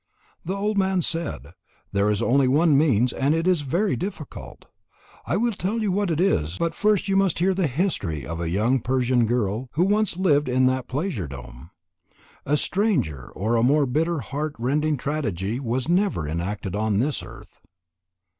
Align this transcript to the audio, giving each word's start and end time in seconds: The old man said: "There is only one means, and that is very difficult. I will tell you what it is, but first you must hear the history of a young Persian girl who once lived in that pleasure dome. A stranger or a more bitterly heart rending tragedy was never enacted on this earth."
The 0.43 0.55
old 0.55 0.79
man 0.79 1.03
said: 1.03 1.53
"There 1.91 2.09
is 2.09 2.23
only 2.23 2.47
one 2.47 2.75
means, 2.75 3.13
and 3.13 3.35
that 3.35 3.47
is 3.47 3.61
very 3.61 3.95
difficult. 3.95 4.65
I 5.27 5.37
will 5.37 5.51
tell 5.51 5.77
you 5.77 5.91
what 5.91 6.09
it 6.09 6.19
is, 6.19 6.57
but 6.57 6.73
first 6.73 7.07
you 7.07 7.15
must 7.15 7.37
hear 7.37 7.53
the 7.53 7.67
history 7.67 8.25
of 8.25 8.41
a 8.41 8.49
young 8.49 8.79
Persian 8.79 9.27
girl 9.27 9.69
who 9.73 9.83
once 9.83 10.17
lived 10.17 10.49
in 10.49 10.65
that 10.65 10.87
pleasure 10.87 11.27
dome. 11.27 11.69
A 12.47 12.57
stranger 12.57 13.29
or 13.33 13.55
a 13.55 13.61
more 13.61 13.85
bitterly 13.85 14.23
heart 14.23 14.55
rending 14.57 14.97
tragedy 14.97 15.59
was 15.59 15.87
never 15.87 16.27
enacted 16.27 16.75
on 16.75 16.97
this 16.97 17.21
earth." 17.21 17.59